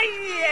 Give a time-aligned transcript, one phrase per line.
[0.00, 0.49] Iya.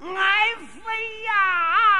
[0.00, 1.93] 爱妃呀！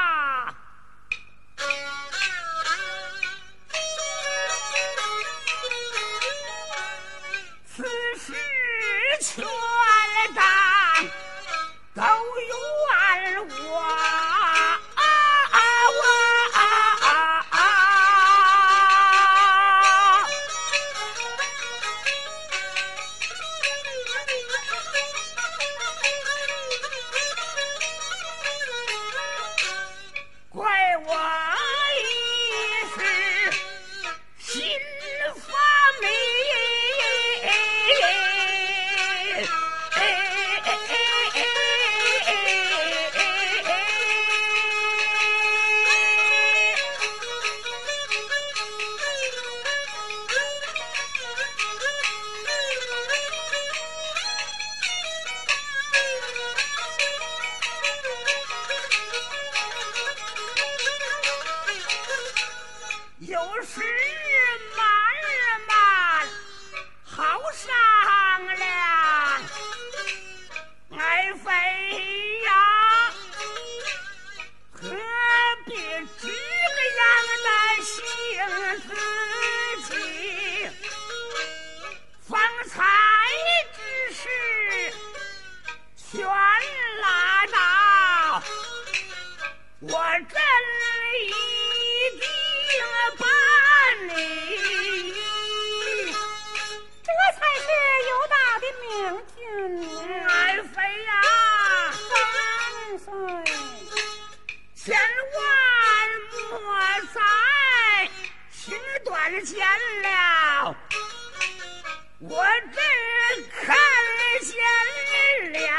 [115.52, 115.73] 见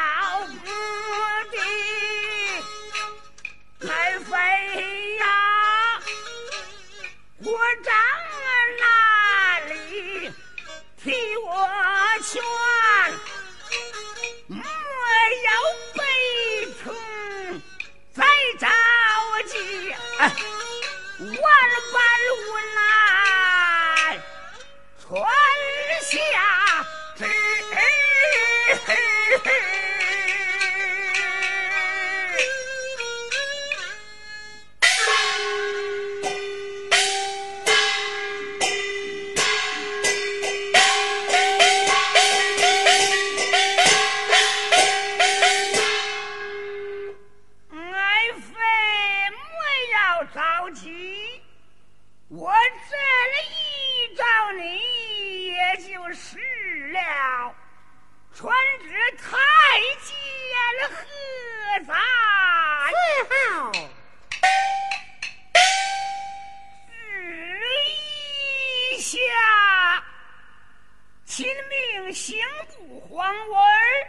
[72.05, 72.38] 命刑
[72.77, 74.07] 部黄文儿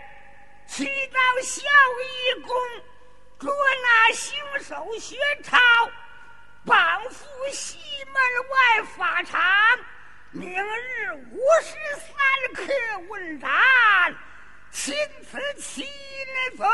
[0.68, 1.62] 去到孝
[2.02, 2.54] 义宫
[3.38, 3.50] 捉
[3.82, 5.56] 拿凶手薛超，
[6.66, 8.14] 绑赴西门
[8.50, 9.40] 外法场。
[10.30, 12.12] 明日五时三
[12.52, 12.70] 刻
[13.08, 13.48] 问斩，
[14.70, 15.86] 钦此钦
[16.54, 16.66] 罪。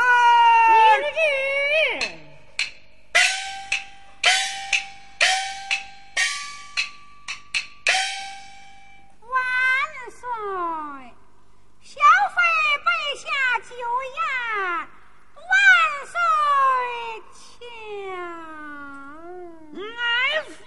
[0.69, 2.19] 明日。
[9.21, 9.31] 万
[10.11, 10.82] 岁！
[13.73, 14.17] 小妃备下酒宴，
[15.49, 15.51] 万
[16.05, 16.15] 岁
[17.33, 17.41] 请。
[19.97, 20.61] 爱妃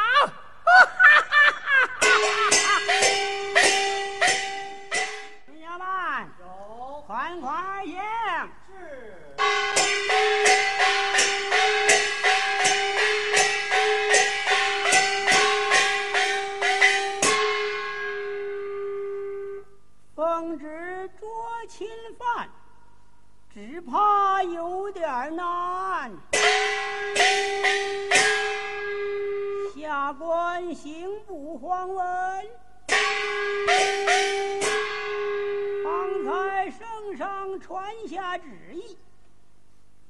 [38.40, 38.98] 旨意，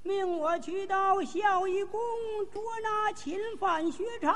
[0.03, 1.99] 命我去到孝义宫
[2.51, 4.33] 捉拿侵犯薛超。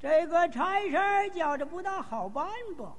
[0.00, 2.92] 这个差事儿觉着不大好办吧？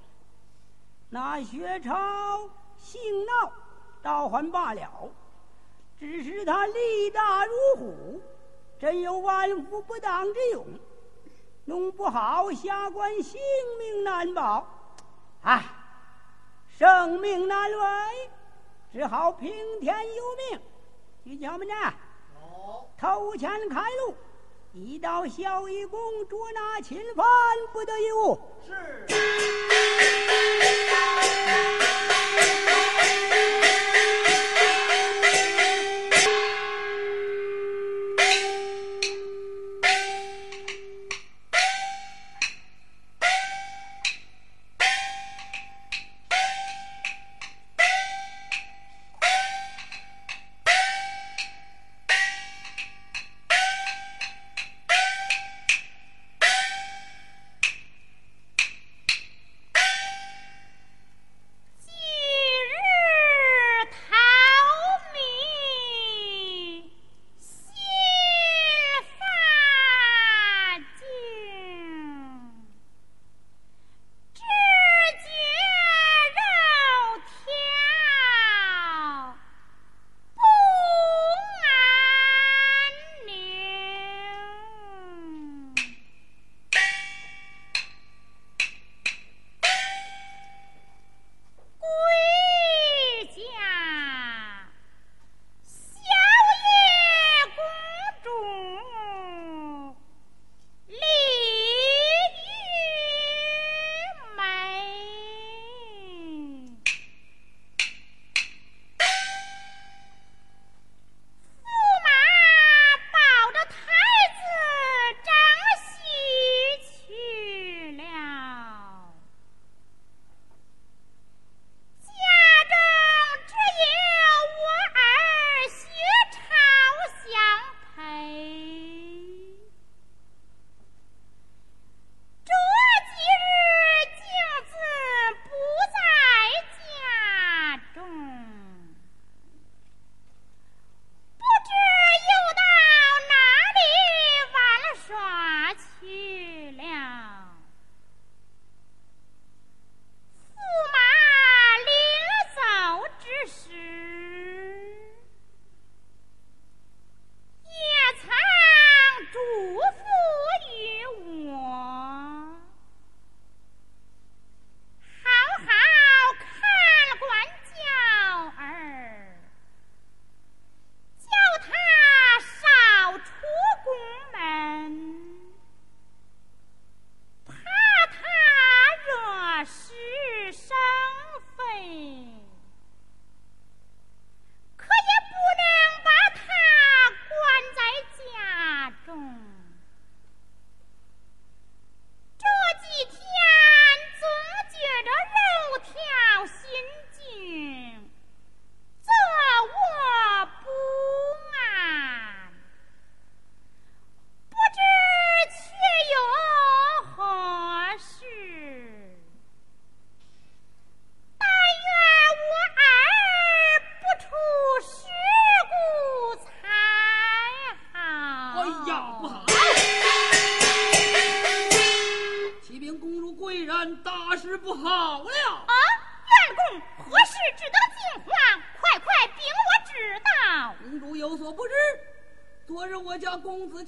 [1.09, 3.51] 那薛超性闹，
[4.01, 5.09] 倒还罢了，
[5.97, 8.21] 只是他力大如虎，
[8.79, 10.65] 真有万夫不当之勇，
[11.65, 13.41] 弄不好下官性
[13.79, 14.67] 命难保。
[15.41, 15.63] 唉，
[16.77, 18.29] 生命难违，
[18.91, 20.59] 只好听天由命。
[21.23, 21.93] 军将们呐，
[22.99, 24.15] 头前开路，
[24.73, 27.23] 一到孝义宫捉拿侵犯，
[27.71, 28.39] 不得有误。
[29.07, 29.15] 今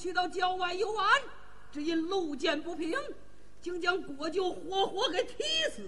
[0.01, 1.05] 去到郊外游玩，
[1.71, 2.97] 只因路见不平，
[3.61, 5.87] 竟将国舅活活给踢死。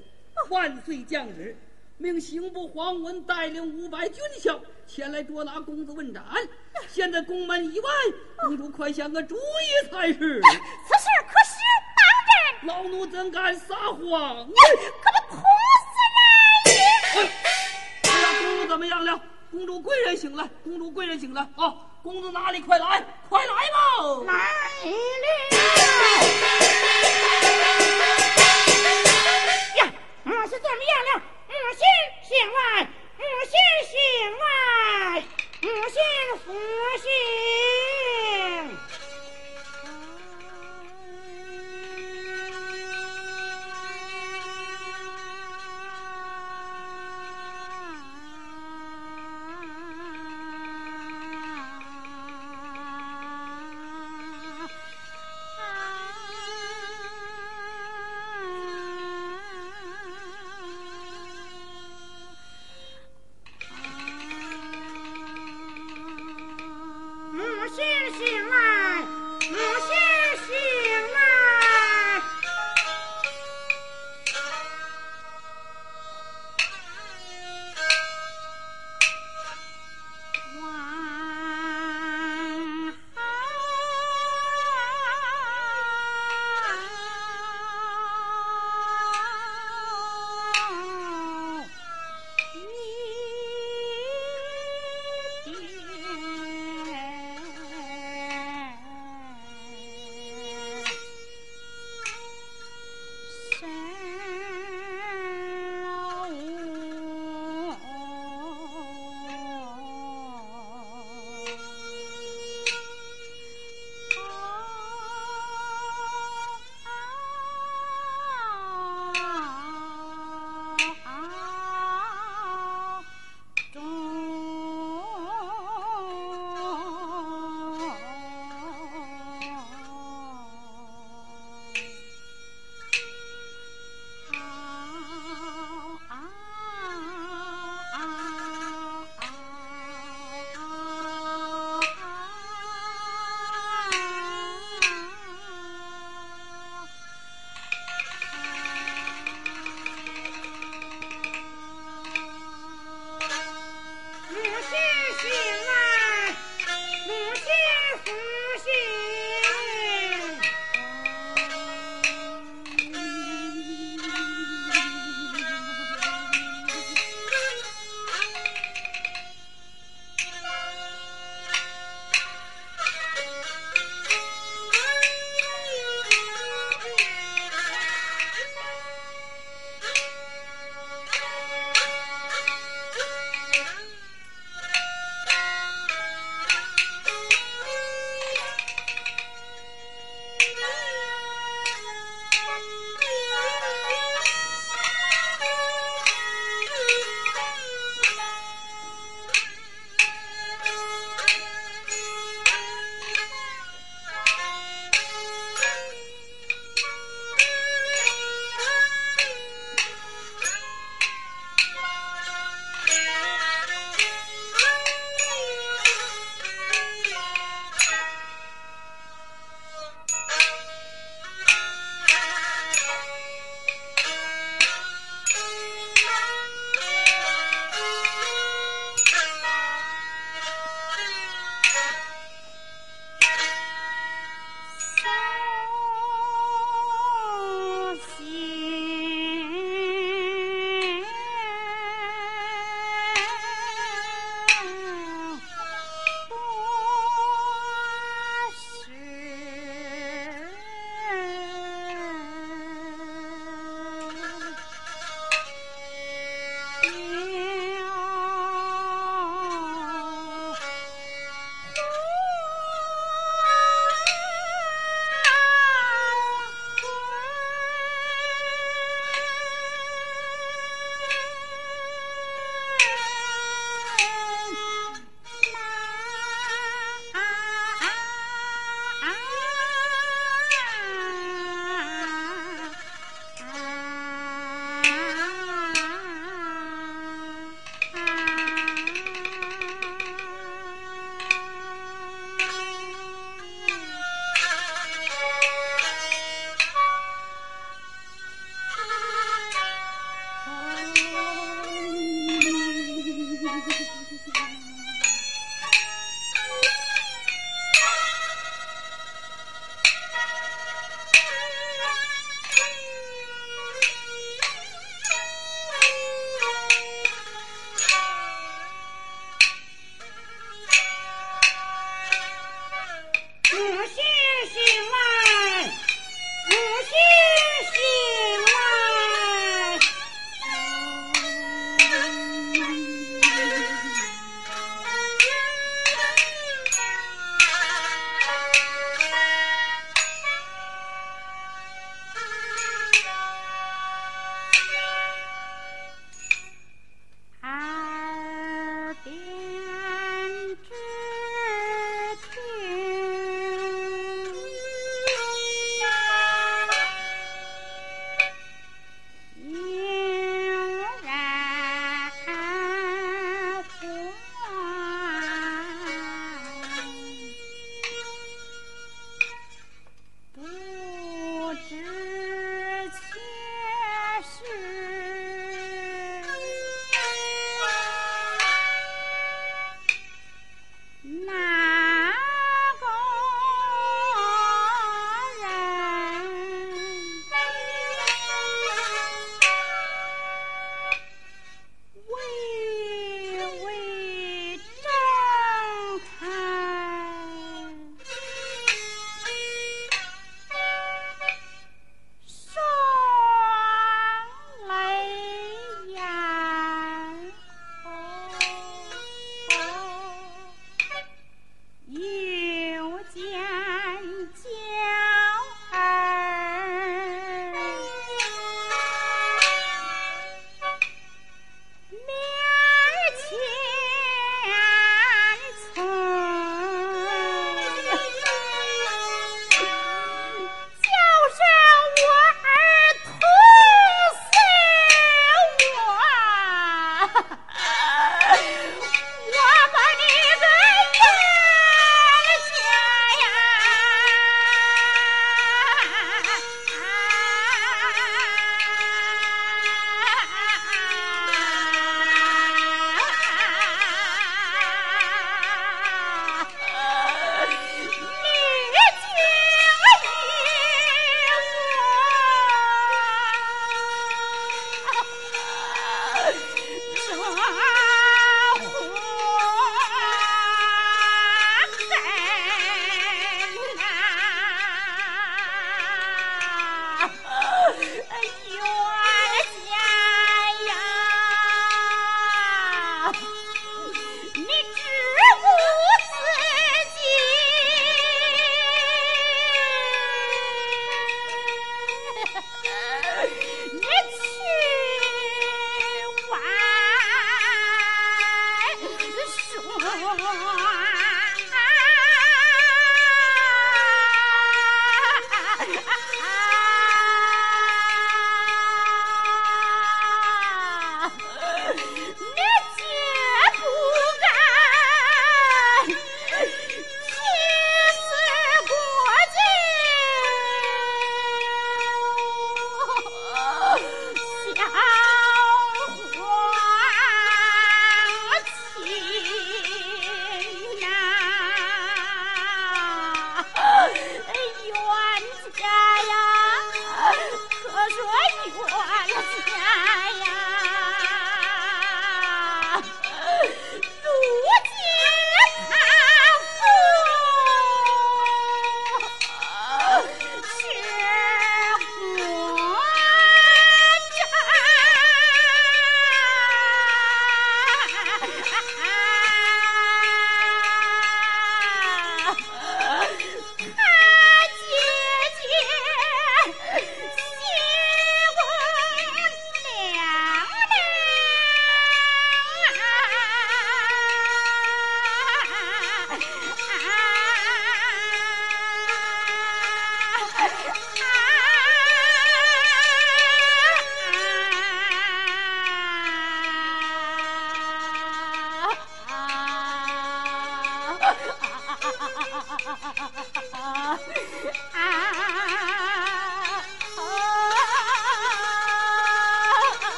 [0.50, 1.58] 万岁降旨，
[1.98, 6.24] 命刑部黄文带领五百军校前来捉拿公子问斩。
[6.88, 7.90] 现在宫门以外，
[8.42, 10.14] 公主快想个主意才是。
[10.22, 11.58] 此事可是
[11.98, 12.06] 当
[12.62, 12.68] 真？
[12.68, 14.43] 老奴怎敢撒谎？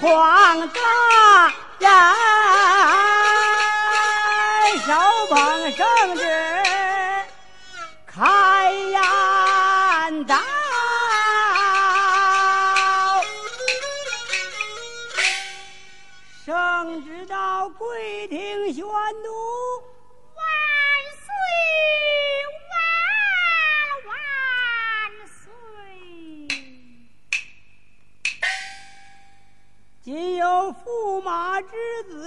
[0.00, 2.37] 黄大人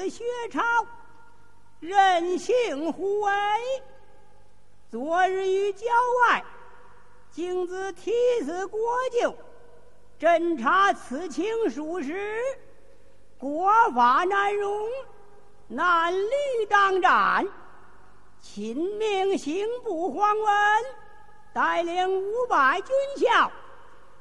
[0.09, 0.61] 薛超，
[1.79, 3.31] 任性胡为。
[4.89, 5.85] 昨日于郊
[6.21, 6.43] 外，
[7.31, 8.11] 竟自提
[8.43, 8.79] 死国
[9.09, 9.33] 舅，
[10.19, 12.41] 侦查此情属实，
[13.37, 14.89] 国法难容，
[15.67, 17.47] 难律当斩。
[18.41, 20.85] 秦命刑部黄文
[21.53, 23.51] 带领五百军校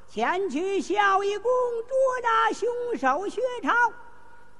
[0.09, 1.51] 前去孝义宫
[1.89, 3.73] 捉拿凶手薛超。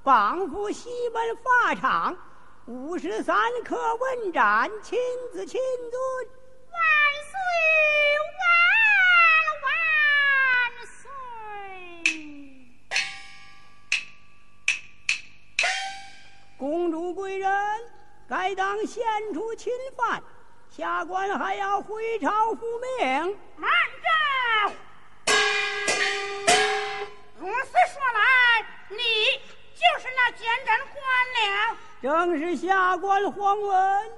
[0.03, 2.17] 绑赴西门法场，
[2.65, 4.97] 五十三颗问斩，亲
[5.31, 6.01] 子亲尊，
[6.71, 6.79] 万
[7.29, 7.37] 岁
[8.39, 8.43] 万
[9.61, 9.69] 万
[10.87, 11.07] 岁！
[16.57, 17.47] 公主贵人，
[18.27, 20.23] 该当献出侵犯，
[20.67, 23.37] 下官还要回朝复命。
[23.55, 23.69] 慢
[24.01, 24.73] 站！
[27.39, 28.97] 如此说来，你。
[29.81, 31.01] 就是那奸臣官
[31.39, 34.11] 僚，正是下官黄文。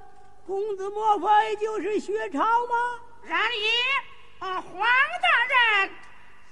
[0.45, 2.99] 公子莫非就是薛超吗？
[3.23, 5.89] 然也，啊，黄大人，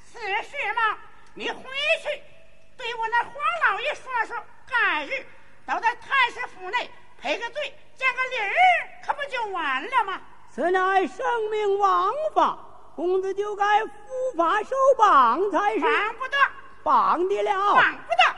[0.10, 0.98] 此事嘛，
[1.34, 1.64] 你回
[2.02, 2.24] 去
[2.78, 3.34] 对我那黄
[3.68, 4.38] 老爷说说，
[4.70, 5.26] 改日
[5.66, 6.90] 到在太师府内
[7.20, 8.54] 赔个罪，见个理儿，
[9.06, 10.22] 可不就完了吗？
[10.50, 12.58] 此乃圣命王法，
[12.96, 13.92] 公子就该伏
[14.38, 15.82] 法受绑才是。
[15.82, 16.38] 绑不得，
[16.82, 17.76] 绑得了。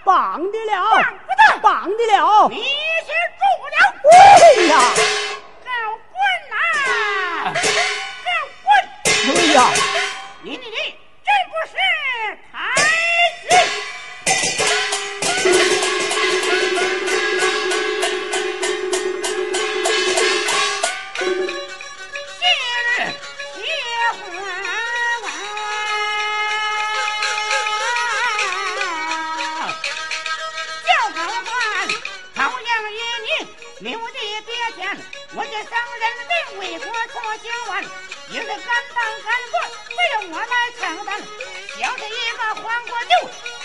[0.03, 0.81] 棒的了，
[1.61, 3.75] 绑不得，的了，你是主了，
[4.11, 4.13] 哎
[4.67, 5.22] 呀！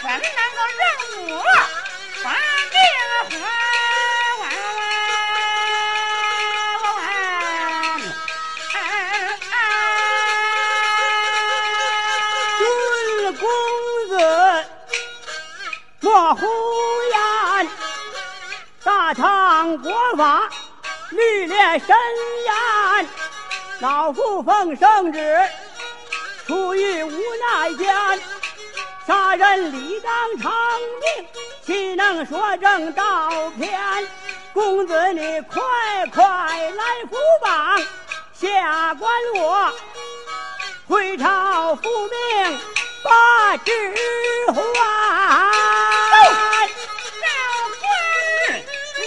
[0.09, 0.88] 怎能够让
[1.28, 1.44] 我
[2.24, 2.26] 把
[2.72, 2.76] 命
[3.28, 3.36] 还？
[16.00, 16.40] 莫呼
[17.11, 17.68] 延，
[18.82, 20.48] 大唐国法
[21.11, 21.94] 律列森
[22.46, 23.06] 严，
[23.80, 25.38] 老夫奉圣旨，
[26.46, 27.94] 出狱无奈间。
[29.09, 30.52] 杀人理当偿
[31.00, 31.26] 命
[31.64, 33.72] 岂能说正道偏
[34.52, 35.62] 公子你快
[36.12, 37.80] 快来扶榜
[38.34, 39.72] 下官我
[40.86, 42.61] 回朝复命
[43.02, 43.74] 把君
[44.48, 44.54] 还
[47.22, 47.30] 赵
[47.80, 47.88] 官
[49.00, 49.02] 你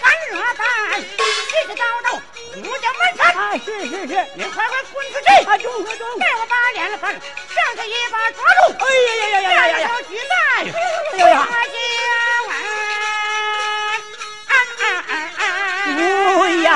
[0.00, 0.62] 敢惹战
[0.98, 2.16] 你去找找
[2.56, 3.00] 武家门
[3.34, 5.26] 啊，是是是，你快快滚出去！
[5.48, 6.18] 啊，中中中！
[6.18, 7.20] 待我把脸子翻，上
[7.76, 8.74] 下一把抓住！
[8.78, 9.88] 哎呀呀呀呀呀呀！
[9.88, 10.34] 小举来！
[10.62, 10.68] 哎
[11.18, 11.46] 呀呀呀！
[12.44, 12.48] 我
[14.78, 14.82] 家
[15.88, 15.98] 湾，乌
[16.62, 16.66] 鸦，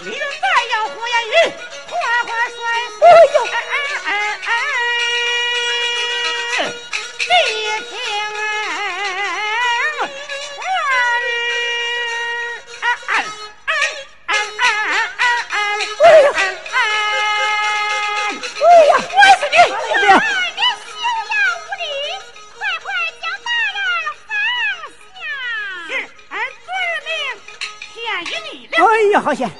[0.00, 1.30] 里再要胡言语，
[1.88, 1.90] 快
[2.24, 2.58] 快摔！
[3.00, 3.36] 哎呦！
[29.20, 29.50] 好险！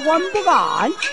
[0.00, 1.09] 是下官不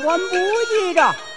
[0.00, 0.36] 官不
[0.70, 1.27] 记着。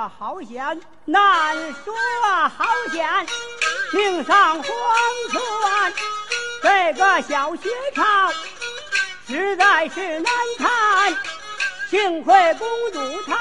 [0.00, 1.94] 好险难说，
[2.56, 3.08] 好险
[3.92, 4.64] 命丧黄
[5.30, 5.92] 泉。
[6.62, 8.32] 这个小学场
[9.26, 11.16] 实在是难谈。
[11.90, 13.36] 幸亏公主他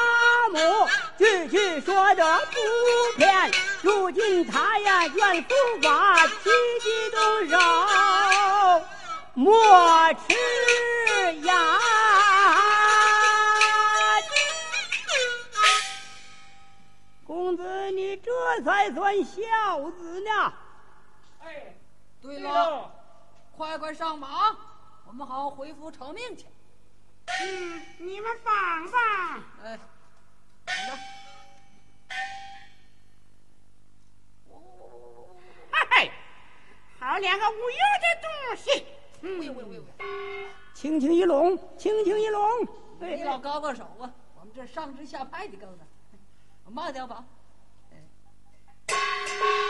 [0.50, 0.88] 母
[1.18, 6.50] 句句说的不偏，如今他呀愿伏法，奇
[6.82, 7.58] 迹动手
[9.34, 10.14] 莫
[18.64, 20.54] 才算孝子呢！
[21.44, 21.76] 哎，
[22.22, 22.92] 对了，
[23.56, 24.56] 快快上马，
[25.06, 26.46] 我们好回府朝命去。
[27.26, 29.44] 嗯，你们绑吧。
[29.64, 29.80] 哎，
[30.66, 30.98] 等着。
[35.90, 36.12] 嘿，
[37.00, 38.86] 好两个无用的东西！
[39.22, 39.86] 喂喂喂喂，
[40.74, 42.68] 轻轻一拢，轻轻一拢。
[43.02, 44.12] 哎你老高高手啊！
[44.40, 45.84] 我们这上肢下派的够呢。
[46.70, 47.24] 慢点吧。
[48.92, 49.61] Thank you.